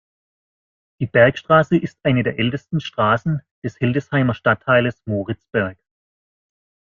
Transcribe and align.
Die 0.99 1.05
Bergstraße 1.05 1.77
ist 1.77 1.99
eine 2.01 2.23
der 2.23 2.39
ältesten 2.39 2.79
Straßen 2.81 3.39
des 3.63 3.77
Hildesheimer 3.77 4.33
Stadtteiles 4.33 4.99
Moritzberg. 5.05 5.77